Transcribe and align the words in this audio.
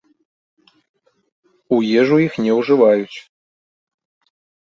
У 1.77 1.79
ежу 2.01 2.17
іх 2.27 2.33
не 2.45 2.51
ўжываюць. 2.59 3.17